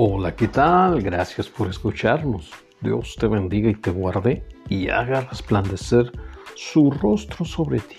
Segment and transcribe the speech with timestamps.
[0.00, 1.02] Hola, ¿qué tal?
[1.02, 2.52] Gracias por escucharnos.
[2.80, 6.12] Dios te bendiga y te guarde y haga resplandecer
[6.54, 7.96] su rostro sobre ti.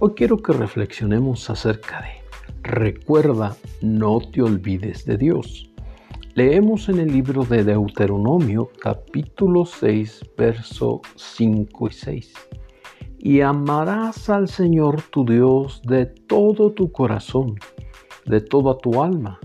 [0.00, 2.10] Hoy quiero que reflexionemos acerca de
[2.62, 5.70] Recuerda, no te olvides de Dios.
[6.34, 12.34] Leemos en el libro de Deuteronomio capítulo 6, verso 5 y 6.
[13.18, 17.54] Y amarás al Señor tu Dios de todo tu corazón,
[18.26, 19.40] de toda tu alma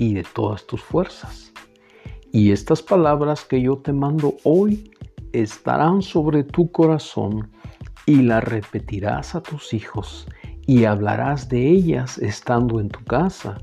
[0.00, 1.52] y de todas tus fuerzas.
[2.32, 4.90] Y estas palabras que yo te mando hoy
[5.32, 7.50] estarán sobre tu corazón
[8.06, 10.26] y las repetirás a tus hijos
[10.66, 13.58] y hablarás de ellas estando en tu casa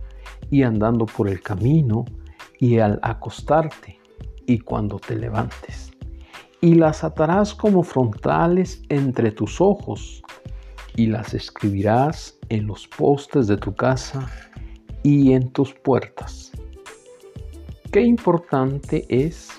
[0.51, 2.05] y andando por el camino
[2.59, 3.99] y al acostarte
[4.45, 5.91] y cuando te levantes.
[6.61, 10.21] Y las atarás como frontales entre tus ojos
[10.95, 14.29] y las escribirás en los postes de tu casa
[15.07, 16.51] y en tus puertas.
[17.93, 19.49] Qué importante es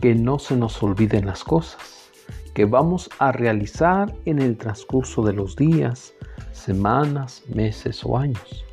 [0.00, 2.10] que no se nos olviden las cosas
[2.54, 6.12] que vamos a realizar en el transcurso de los días,
[6.50, 8.64] semanas, meses o años.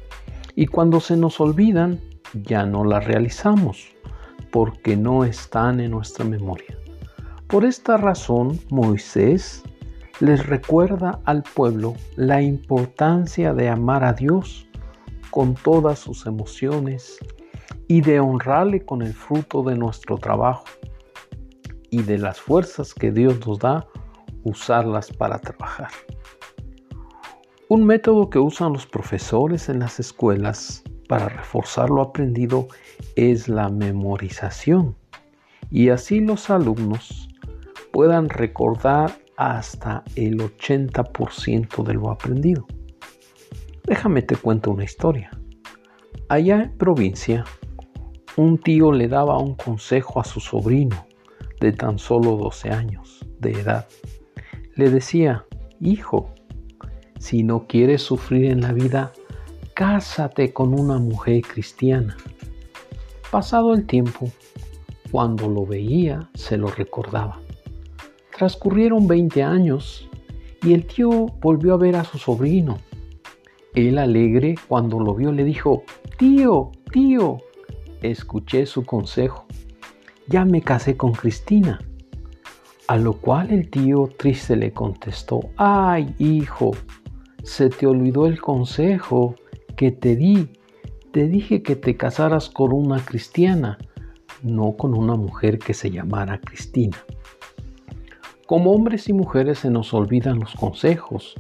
[0.56, 2.00] Y cuando se nos olvidan,
[2.34, 3.90] ya no las realizamos
[4.52, 6.80] porque no están en nuestra memoria.
[7.46, 9.62] Por esta razón, Moisés
[10.20, 14.68] les recuerda al pueblo la importancia de amar a Dios
[15.32, 17.18] con todas sus emociones
[17.88, 20.66] y de honrarle con el fruto de nuestro trabajo
[21.90, 23.88] y de las fuerzas que Dios nos da,
[24.44, 25.90] usarlas para trabajar.
[27.68, 32.68] Un método que usan los profesores en las escuelas para reforzar lo aprendido
[33.16, 34.96] es la memorización
[35.70, 37.30] y así los alumnos
[37.92, 42.66] puedan recordar hasta el 80% de lo aprendido.
[43.92, 45.32] Déjame te cuento una historia.
[46.30, 47.44] Allá en provincia,
[48.38, 51.06] un tío le daba un consejo a su sobrino
[51.60, 53.88] de tan solo 12 años de edad.
[54.76, 55.46] Le decía,
[55.82, 56.34] hijo,
[57.20, 59.12] si no quieres sufrir en la vida,
[59.74, 62.16] cásate con una mujer cristiana.
[63.30, 64.32] Pasado el tiempo,
[65.12, 67.42] cuando lo veía, se lo recordaba.
[68.38, 70.10] Transcurrieron 20 años
[70.64, 72.78] y el tío volvió a ver a su sobrino
[73.74, 75.84] él alegre cuando lo vio le dijo,
[76.18, 77.38] tío, tío,
[78.02, 79.46] escuché su consejo,
[80.28, 81.80] ya me casé con Cristina.
[82.88, 86.72] A lo cual el tío triste le contestó, ay hijo,
[87.44, 89.36] se te olvidó el consejo
[89.78, 90.50] que te di.
[91.12, 93.78] Te dije que te casaras con una cristiana,
[94.44, 96.98] no con una mujer que se llamara Cristina.
[98.46, 101.36] Como hombres y mujeres se nos olvidan los consejos,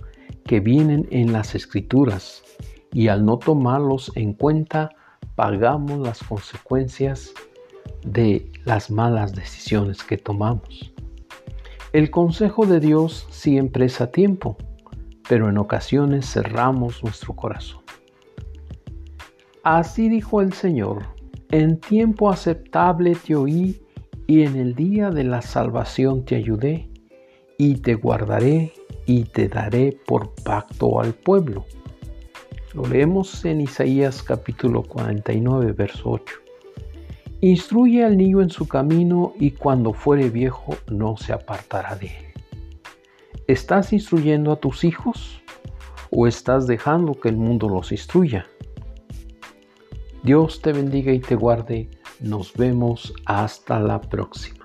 [0.51, 2.43] que vienen en las escrituras
[2.91, 4.89] y al no tomarlos en cuenta
[5.35, 7.33] pagamos las consecuencias
[8.03, 10.91] de las malas decisiones que tomamos.
[11.93, 14.57] El consejo de Dios siempre es a tiempo,
[15.29, 17.83] pero en ocasiones cerramos nuestro corazón.
[19.63, 21.05] Así dijo el Señor,
[21.51, 23.81] en tiempo aceptable te oí
[24.27, 26.89] y en el día de la salvación te ayudé
[27.57, 28.73] y te guardaré
[29.11, 31.65] y te daré por pacto al pueblo.
[32.73, 36.35] Lo leemos en Isaías capítulo 49, verso 8.
[37.41, 42.25] Instruye al niño en su camino y cuando fuere viejo no se apartará de él.
[43.47, 45.41] ¿Estás instruyendo a tus hijos
[46.09, 48.47] o estás dejando que el mundo los instruya?
[50.23, 51.89] Dios te bendiga y te guarde.
[52.21, 54.60] Nos vemos hasta la próxima.